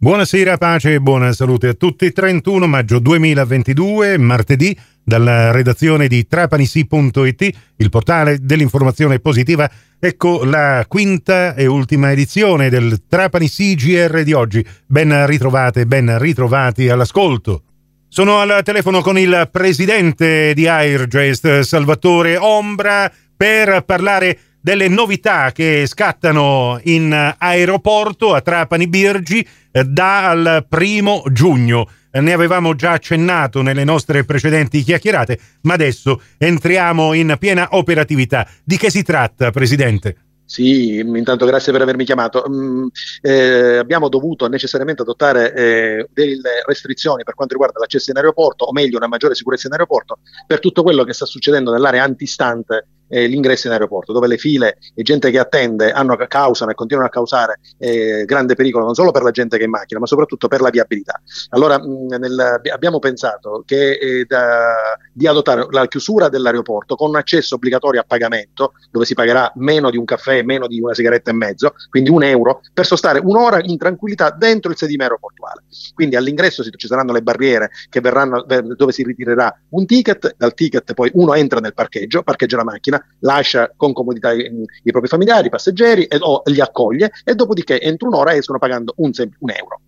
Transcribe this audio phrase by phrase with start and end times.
[0.00, 2.12] Buonasera, pace e buona salute a tutti.
[2.12, 9.68] 31 maggio 2022, martedì, dalla redazione di trapanisi.it, il portale dell'informazione positiva.
[9.98, 14.64] Ecco la quinta e ultima edizione del Trapani CGR di oggi.
[14.86, 17.62] Ben ritrovate, ben ritrovati all'ascolto.
[18.06, 25.86] Sono al telefono con il presidente di Airgest, Salvatore Ombra, per parlare delle novità che
[25.86, 31.88] scattano in aeroporto a Trapani Birgi eh, dal primo giugno.
[32.10, 38.48] Ne avevamo già accennato nelle nostre precedenti chiacchierate, ma adesso entriamo in piena operatività.
[38.64, 40.16] Di che si tratta, Presidente?
[40.48, 42.46] Sì, intanto grazie per avermi chiamato.
[42.48, 42.86] Mm,
[43.20, 48.72] eh, abbiamo dovuto necessariamente adottare eh, delle restrizioni per quanto riguarda l'accesso in aeroporto, o
[48.72, 53.26] meglio una maggiore sicurezza in aeroporto, per tutto quello che sta succedendo nell'area antistante eh,
[53.26, 57.12] l'ingresso in aeroporto, dove le file e gente che attende hanno, causano e continuano a
[57.12, 60.48] causare eh, grande pericolo non solo per la gente che è in macchina, ma soprattutto
[60.48, 61.20] per la viabilità.
[61.50, 67.16] Allora mh, nel, abbiamo pensato che, eh, da, di adottare la chiusura dell'aeroporto con un
[67.16, 71.30] accesso obbligatorio a pagamento, dove si pagherà meno di un caffè, meno di una sigaretta
[71.30, 75.64] e mezzo, quindi un euro, per sostare un'ora in tranquillità dentro il sedime aeroportuale.
[75.94, 81.10] Quindi all'ingresso ci saranno le barriere verranno, dove si ritirerà un ticket, dal ticket poi
[81.14, 84.50] uno entra nel parcheggio, parcheggia la macchina, lascia con comodità i,
[84.82, 88.94] i propri familiari, i passeggeri e, o li accoglie e dopodiché entro un'ora escono pagando
[88.96, 89.80] un, un euro.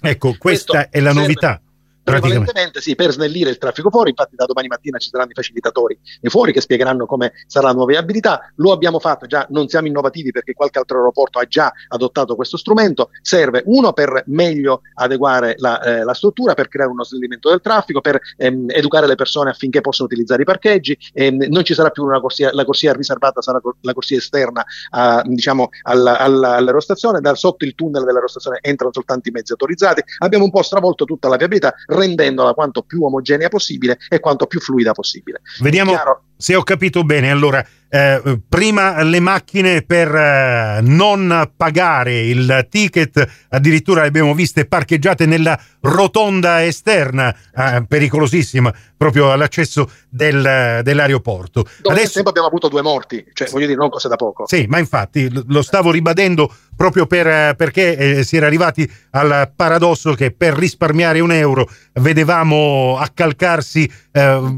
[0.00, 1.60] Ecco, questa Questo è la novità.
[2.06, 5.98] Prevalentemente sì, per snellire il traffico fuori, infatti da domani mattina ci saranno i facilitatori
[6.28, 8.52] fuori che spiegheranno come sarà la nuova viabilità.
[8.56, 12.56] Lo abbiamo fatto già, non siamo innovativi perché qualche altro aeroporto ha già adottato questo
[12.56, 13.10] strumento.
[13.22, 18.00] Serve uno per meglio adeguare la, eh, la struttura, per creare uno snellimento del traffico,
[18.00, 20.96] per ehm, educare le persone affinché possano utilizzare i parcheggi.
[21.12, 25.24] Ehm, non ci sarà più una corsia, la corsia riservata, sarà la corsia esterna a,
[25.26, 27.20] diciamo, alla, alla, all'aerostazione.
[27.20, 30.04] Da sotto il tunnel dell'aerostazione entrano soltanto i mezzi autorizzati.
[30.18, 34.60] Abbiamo un po' stravolto tutta la viabilità rendendola quanto più omogenea possibile e quanto più
[34.60, 35.40] fluida possibile.
[35.60, 35.94] Vediamo
[36.36, 37.30] se ho capito bene.
[37.30, 44.66] Allora, eh, prima le macchine per eh, non pagare il ticket, addirittura le abbiamo viste
[44.66, 51.62] parcheggiate nella rotonda esterna, eh, pericolosissima, proprio all'accesso del, dell'aeroporto.
[51.62, 54.46] Dopo Adesso abbiamo avuto due morti, cioè voglio dire, non cose da poco.
[54.46, 60.14] Sì, ma infatti lo stavo ribadendo proprio per, eh, perché si era arrivati al paradosso
[60.14, 63.90] che per risparmiare un euro vedevamo accalcarsi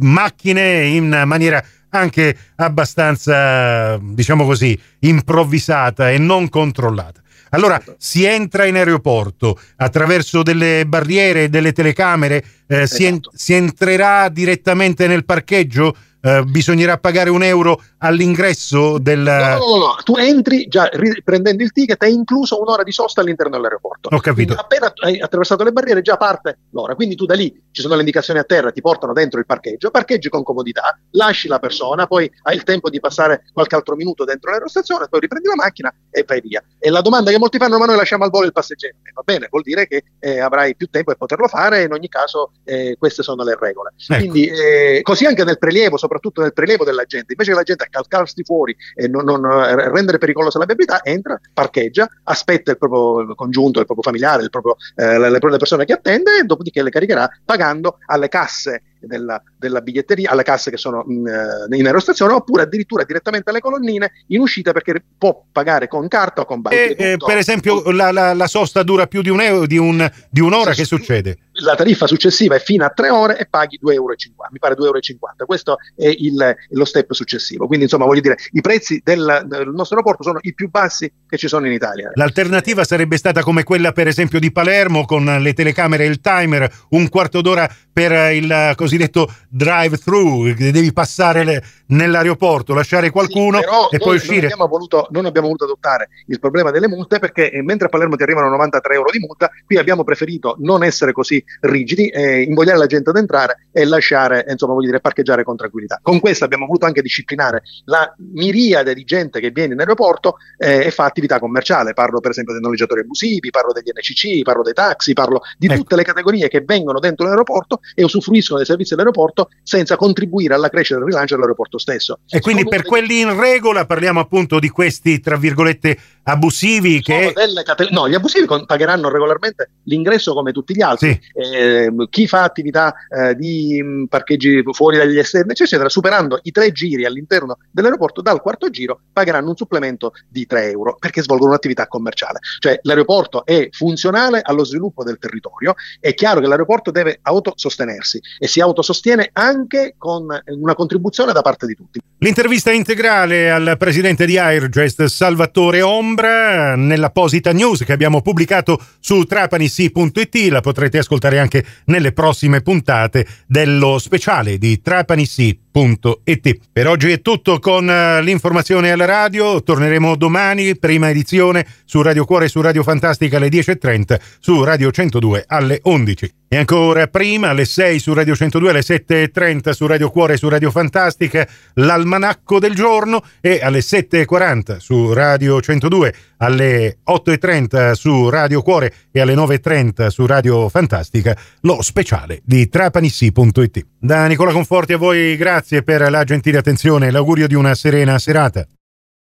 [0.00, 7.22] macchine in maniera anche abbastanza, diciamo così, improvvisata e non controllata.
[7.50, 12.94] Allora si entra in aeroporto attraverso delle barriere, e delle telecamere, eh, esatto.
[12.94, 19.21] si, en- si, entrerà direttamente nel parcheggio eh, bisognerà pagare un euro all'ingresso del...
[19.21, 19.97] No, no, no, no.
[20.05, 20.89] tu entri già
[21.25, 24.09] prendendo il ticket, è incluso un'ora di sosta all'interno dell'aeroporto.
[24.12, 24.55] Ho capito.
[24.55, 27.95] Quindi appena hai attraversato le barriere già parte l'ora, quindi tu da lì ci sono
[27.95, 32.06] le indicazioni a terra, ti portano dentro il parcheggio, parcheggi con comodità, lasci la persona,
[32.06, 35.93] poi hai il tempo di passare qualche altro minuto dentro l'aerostazione, poi riprendi la macchina
[36.11, 36.62] e vai via.
[36.79, 38.97] E la domanda che molti fanno, ma noi lasciamo al volo il passeggero.
[39.03, 42.09] Eh, va bene, vuol dire che eh, avrai più tempo per poterlo fare, in ogni
[42.09, 43.93] caso eh, queste sono le regole.
[43.97, 44.19] Ecco.
[44.19, 47.84] Quindi eh, così anche nel prelievo, soprattutto nel prelievo della gente, invece che la gente
[47.84, 53.34] accalcarsi fuori e non, non eh, rendere pericolosa la viabilità, entra, parcheggia, aspetta il proprio
[53.34, 56.91] congiunto, il proprio familiare, il proprio, eh, le, le persone che attende e dopodiché le
[56.91, 62.32] caricherà pagando alle casse della, della, biglietteria, alle casse che sono in, eh, in, aerostazione,
[62.32, 66.76] oppure addirittura direttamente alle colonnine in uscita perché può pagare con carta o con banca.
[66.76, 70.41] Eh, per esempio, la, la, la, sosta dura più di, un euro, di, un, di
[70.41, 71.38] un'ora, sì, che succede?
[71.60, 74.14] La tariffa successiva è fino a tre ore e paghi 2,50 euro,
[74.50, 75.47] mi pare 2,50 euro.
[75.47, 77.66] Questo è il, lo step successivo.
[77.66, 81.37] Quindi, insomma, voglio dire, i prezzi del, del nostro aeroporto sono i più bassi che
[81.37, 82.10] ci sono in Italia.
[82.14, 86.70] L'alternativa sarebbe stata come quella, per esempio, di Palermo con le telecamere e il timer,
[86.91, 93.99] un quarto d'ora per il cosiddetto drive-thru, devi passare le, nell'aeroporto, lasciare qualcuno sì, e
[93.99, 94.34] poi uscire.
[94.34, 97.91] Non abbiamo, voluto, non abbiamo voluto adottare il problema delle multe perché eh, mentre a
[97.91, 102.43] Palermo ti arrivano 93 euro di multa, qui abbiamo preferito non essere così rigidi, eh,
[102.43, 106.00] invogliare la gente ad entrare e lasciare, insomma, voglio dire, parcheggiare con tranquillità.
[106.02, 110.87] Con questo abbiamo voluto anche disciplinare la miriade di gente che viene in aeroporto eh,
[110.87, 111.93] e fa attività commerciale.
[111.93, 115.76] Parlo per esempio dei noleggiatori abusivi, parlo degli NCC, parlo dei taxi, parlo di ecco.
[115.76, 120.54] tutte le categorie che vengono dentro l'aeroporto e usufruiscono dei servizi servizi dell'aeroporto senza contribuire
[120.54, 122.20] alla crescita e al rilancio dell'aeroporto stesso.
[122.28, 122.84] E quindi Secondo per me...
[122.84, 125.98] quelli in regola parliamo appunto di questi, tra virgolette,
[126.30, 127.32] abusivi che...
[127.64, 127.88] Cate...
[127.90, 131.12] No, gli abusivi pagheranno regolarmente l'ingresso come tutti gli altri.
[131.12, 131.40] Sì.
[131.40, 136.70] Eh, chi fa attività eh, di mm, parcheggi fuori dagli esterni, eccetera, superando i tre
[136.72, 141.86] giri all'interno dell'aeroporto, dal quarto giro pagheranno un supplemento di 3 euro perché svolgono un'attività
[141.86, 142.38] commerciale.
[142.58, 148.46] Cioè l'aeroporto è funzionale allo sviluppo del territorio, è chiaro che l'aeroporto deve autosostenersi e
[148.46, 152.00] si autosostiene anche con una contribuzione da parte di tutti.
[152.19, 155.82] L'intervista integrale al presidente di Airgest, Salvatore
[156.19, 163.25] Ombra, nell'apposita news che abbiamo pubblicato su trapanissi.it, la potrete ascoltare anche nelle prossime puntate
[163.47, 166.59] dello speciale di trapanissi.it.
[166.73, 172.25] Per oggi è tutto con eh, l'informazione alla radio, torneremo domani, prima edizione su Radio
[172.25, 176.32] Cuore e su Radio Fantastica alle 10.30, su Radio 102 alle 11.
[176.50, 180.49] E ancora prima, alle 6 su Radio 102, alle 7.30 su Radio Cuore e su
[180.49, 188.62] Radio Fantastica, l'almanacco del giorno e alle 7.40 su Radio 102, alle 8.30 su Radio
[188.62, 193.87] Cuore e alle 9.30 su Radio Fantastica, lo speciale di trapanissi.it.
[193.99, 198.19] Da Nicola Conforti a voi grazie per la gentile attenzione e l'augurio di una serena
[198.19, 198.67] serata.